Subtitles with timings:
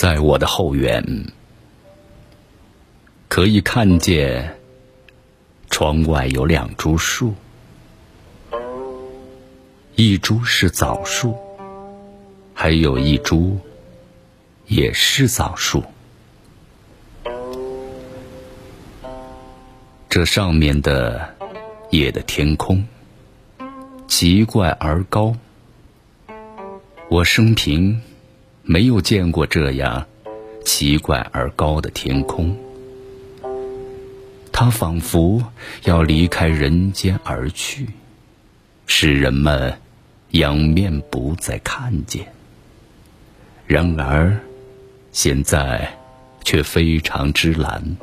[0.00, 1.26] 在我的后园，
[3.28, 4.58] 可以看见
[5.68, 7.34] 窗外有两株树，
[9.96, 11.36] 一株是枣树，
[12.54, 13.60] 还有一株
[14.68, 15.84] 也是枣树。
[20.08, 21.34] 这上面的
[21.90, 22.86] 夜的天空，
[24.08, 25.36] 奇怪而高。
[27.10, 28.00] 我生平
[28.70, 30.06] 没有见过这样
[30.64, 32.56] 奇怪而高的天空，
[34.52, 35.42] 它仿佛
[35.82, 37.88] 要离开人间而去，
[38.86, 39.76] 使人们
[40.30, 42.28] 仰面不再看见。
[43.66, 44.38] 然而，
[45.10, 45.98] 现在
[46.44, 47.96] 却非常之蓝，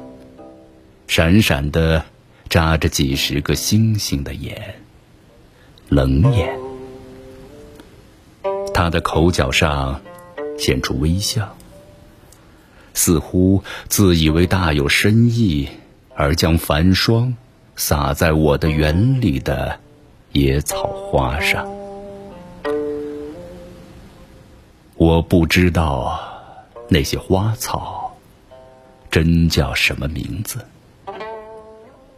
[1.07, 2.03] 闪闪的
[2.49, 4.75] 眨着几十个星星的眼，
[5.87, 6.59] 冷眼。
[8.73, 10.01] 他的口角上
[10.57, 11.55] 现出微笑，
[12.93, 15.69] 似乎自以为大有深意，
[16.15, 17.35] 而将繁霜
[17.75, 19.79] 洒在我的园里的
[20.31, 21.65] 野草花上。
[24.95, 26.19] 我不知道
[26.89, 28.17] 那些花草
[29.11, 30.65] 真叫什么名字，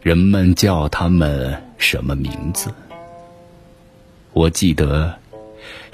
[0.00, 2.72] 人们叫它们什么名字？
[4.32, 5.14] 我记得。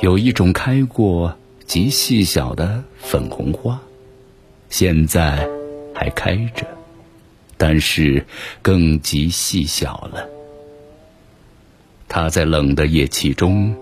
[0.00, 1.34] 有一种开过
[1.67, 3.81] 极细小的粉红花，
[4.70, 5.48] 现在
[5.95, 6.64] 还开着，
[7.56, 8.25] 但是
[8.62, 10.28] 更极细小了。
[12.09, 13.75] 它在冷的夜气中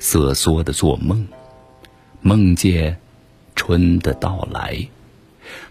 [0.00, 1.26] 瑟缩的做梦，
[2.20, 2.98] 梦见
[3.54, 4.76] 春的到来，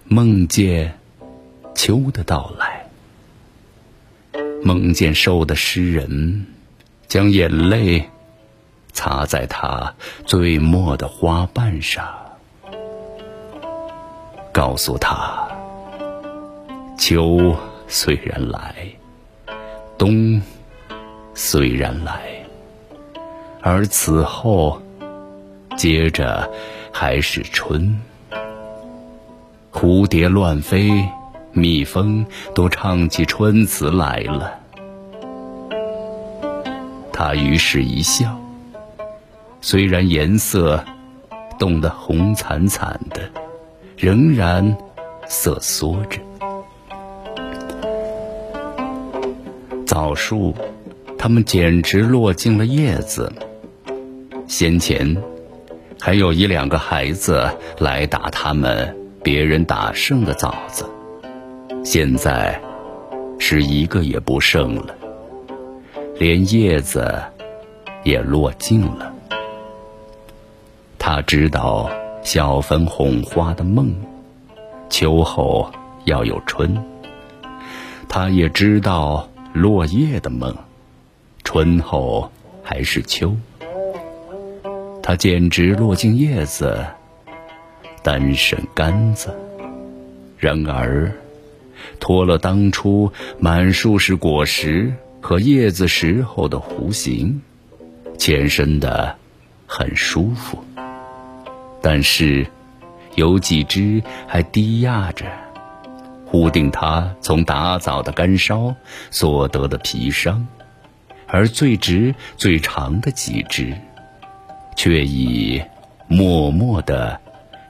[0.06, 0.98] 梦见
[1.76, 2.88] 秋的到来，
[4.64, 6.46] 梦见瘦的诗人
[7.10, 8.10] 将眼泪。
[8.94, 9.94] 擦在它
[10.25, 12.06] 最末的花瓣上，
[14.52, 15.48] 告诉他：
[16.98, 17.55] 秋
[17.88, 18.76] 虽然来，
[19.98, 20.42] 冬
[21.33, 22.21] 虽然来，
[23.61, 24.82] 而此后
[25.77, 26.49] 接着
[26.92, 27.99] 还是春。
[29.71, 30.92] 蝴蝶乱飞，
[31.54, 34.60] 蜜蜂都唱起春词来了。
[37.14, 38.41] 他于是一笑。
[39.64, 40.83] 虽然颜色
[41.60, 43.22] 冻得红惨惨的，
[43.95, 44.76] 仍然
[45.27, 46.20] 瑟缩着。
[49.86, 50.55] 枣树，
[51.17, 53.32] 它们简直落尽了叶子。
[54.48, 55.16] 先前
[55.99, 57.48] 还有一两个孩子
[57.78, 60.89] 来打他们别人打剩的枣子，
[61.86, 62.60] 现在
[63.38, 64.95] 是一个也不剩了，
[66.17, 67.22] 连叶子
[68.04, 69.14] 也落尽了。
[71.14, 71.92] 他知道
[72.23, 73.94] 小粉红花的梦，
[74.89, 75.70] 秋后
[76.05, 76.82] 要有春。
[78.08, 80.55] 他也知道落叶的梦，
[81.44, 82.32] 春后
[82.64, 83.36] 还是秋。
[85.04, 86.82] 他简直落尽叶子，
[88.02, 89.38] 单剩杆子。
[90.38, 91.11] 然而，
[91.99, 97.42] 脱了当初满树是果实和叶子时候的弧形，
[98.17, 99.14] 前身的
[99.67, 100.64] 很舒服。
[101.81, 102.45] 但是，
[103.15, 105.25] 有几只还低压着，
[106.25, 108.75] 忽定它从打枣的干烧
[109.09, 110.45] 所得的皮伤；
[111.27, 113.73] 而最直、最长的几只，
[114.75, 115.61] 却已
[116.08, 117.19] 默默的、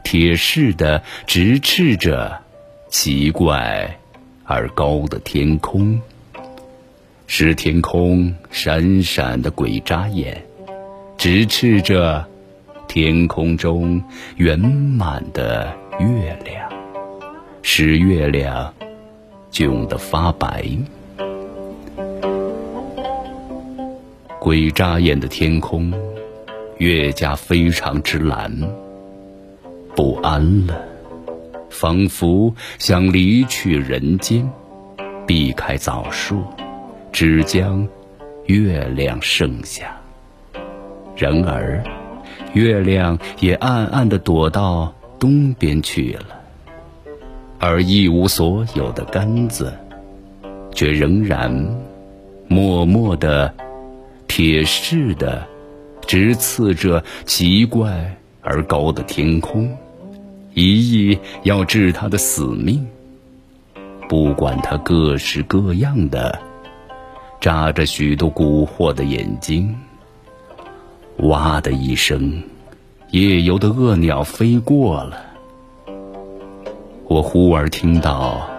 [0.03, 2.38] 铁似的直斥着
[2.89, 3.97] 奇怪
[4.43, 6.01] 而高的天空，
[7.28, 10.43] 使天空闪闪的鬼眨眼，
[11.17, 12.28] 直斥着。
[12.94, 14.03] 天空中
[14.35, 16.69] 圆满的月亮，
[17.62, 18.74] 使月亮。
[19.50, 20.66] 窘得发白。
[24.41, 25.93] 鬼眨眼的天空，
[26.79, 28.52] 越加非常之蓝，
[29.96, 30.78] 不安了，
[31.70, 34.46] 仿佛想离去人间，
[35.26, 36.43] 避开枣树，
[37.14, 37.88] 只将
[38.47, 39.17] 月亮。
[39.22, 39.97] 剩下。
[41.16, 41.82] 然而。
[42.53, 46.26] 月亮也暗暗地躲到东边去了，
[47.59, 49.74] 而一无所有的杆子，
[50.74, 51.76] 却仍然
[52.48, 53.53] 默默地、
[54.28, 55.48] 铁似的
[56.06, 59.78] 直刺着奇怪而高的天空，
[60.53, 62.86] 一意要治他的死命。
[64.09, 66.38] 不管他各式各样的
[67.40, 69.74] 眨着许多蛊惑的眼睛。
[71.17, 72.41] 哇的一声，
[73.11, 75.17] 夜游的恶鸟飞过了，
[77.08, 78.49] 我忽而听到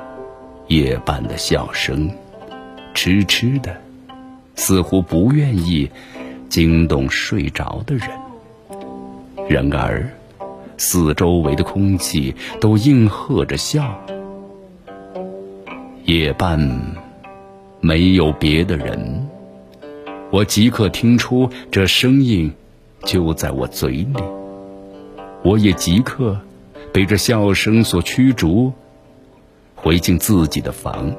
[0.68, 2.08] 夜半的笑声，
[2.94, 3.76] 痴痴的，
[4.54, 5.90] 似乎不愿意
[6.48, 8.08] 惊动睡着的人。
[9.48, 10.08] 然而，
[10.78, 13.98] 四周围的空气都应和着笑。
[16.04, 16.94] 夜半
[17.80, 19.28] 没有别的人，
[20.32, 22.50] 我即刻听出这声音
[23.04, 24.16] 就在我嘴里，
[25.44, 26.40] 我也即刻
[26.90, 28.72] 被这笑声所驱逐，
[29.76, 31.14] 回进自己的房，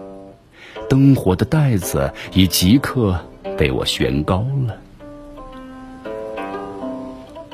[0.89, 3.15] 灯火的带子已即刻
[3.56, 4.75] 被我悬高了，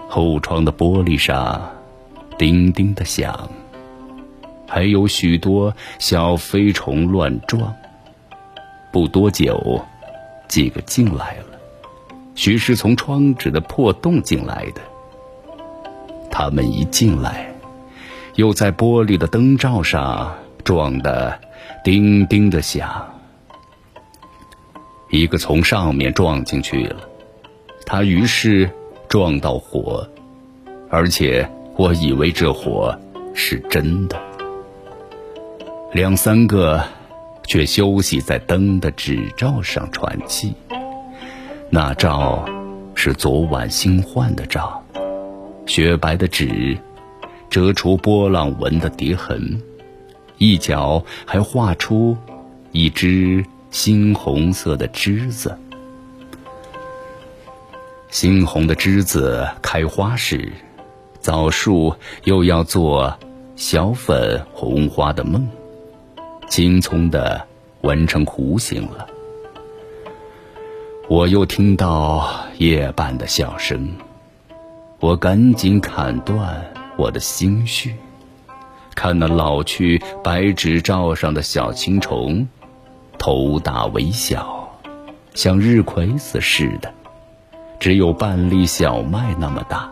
[0.08, 1.62] 后窗的玻璃上
[2.38, 3.50] 叮叮的响。
[4.66, 7.76] 还有许多小飞虫乱撞。
[8.94, 9.84] 不多久，
[10.48, 11.49] 几个进来了，
[12.40, 14.80] 许是从窗纸的破洞进来的。
[16.32, 17.54] 他们一进来，
[18.36, 21.38] 又在玻璃的灯罩上撞得
[21.84, 23.14] 叮叮的响。
[25.10, 27.02] 一个从上面撞进去了，
[27.86, 28.72] 他于是
[29.10, 30.08] 撞到火，
[30.90, 31.46] 而且
[31.76, 32.98] 我以为这火
[33.36, 34.18] 是真的。
[35.92, 36.82] 两三个
[37.46, 40.56] 却休息在灯的纸罩上喘气。
[41.72, 42.44] 那照
[42.96, 44.84] 是昨晚新换的照，
[45.68, 46.76] 雪白的纸
[47.48, 49.62] 折出波浪纹的叠痕，
[50.40, 52.18] 一角还画出
[52.72, 55.56] 一只猩红色的栀子。
[58.10, 60.52] 猩红的栀子开花时，
[61.20, 61.94] 枣树
[62.24, 63.16] 又要做
[63.56, 65.48] 小粉红花的梦。
[66.50, 67.46] 青葱的
[67.82, 69.08] 纹成弧形了。
[71.10, 72.30] 我又听到
[72.60, 73.90] 夜半的笑声，
[75.00, 76.64] 我赶紧砍断
[76.98, 77.96] 我的心绪，
[78.94, 82.48] 看那老去白纸罩上的小青虫，
[83.18, 84.70] 头大尾小，
[85.34, 86.94] 像日葵子似的，
[87.80, 89.90] 只有半粒小麦那么大，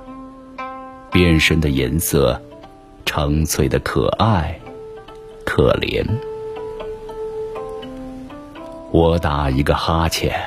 [1.11, 2.39] 变身的颜色
[3.07, 4.59] 澄翠的可爱，
[5.43, 6.05] 可怜。
[8.91, 10.39] 我打一个哈欠，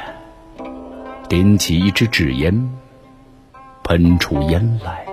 [1.30, 2.68] 点起一支纸烟，
[3.84, 5.06] 喷出烟来，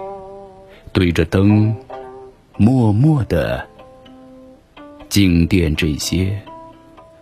[0.92, 1.76] 对着灯，
[2.58, 3.64] 默默的
[5.10, 6.42] 静电这些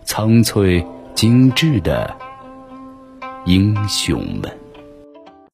[0.02, 0.82] 苍翠
[1.14, 2.16] 精致的
[3.44, 4.65] 英雄们。